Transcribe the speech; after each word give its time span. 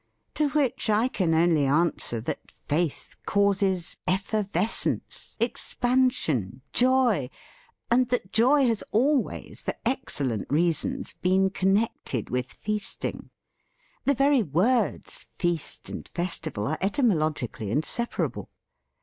To 0.33 0.49
which 0.49 0.89
I 0.89 1.07
can 1.07 1.35
only 1.35 1.65
answer 1.65 2.19
that 2.21 2.49
faith 2.49 3.15
causes 3.27 3.97
effervescence, 4.07 5.37
expansion, 5.39 6.63
joy, 6.73 7.29
and 7.91 8.09
that 8.09 8.33
joy 8.33 8.65
has 8.65 8.83
al 8.95 9.21
ways, 9.21 9.61
for 9.61 9.75
excellent 9.85 10.47
reasons, 10.49 11.13
been 11.21 11.51
con 11.51 11.75
nected 11.75 12.31
with 12.31 12.51
feasting. 12.51 13.29
The 14.05 14.15
very 14.15 14.41
words 14.41 15.27
'feast' 15.33 15.87
and 15.87 16.07
'festival' 16.07 16.65
are 16.65 16.79
etymologically 16.81 17.69
inseparable. 17.69 18.49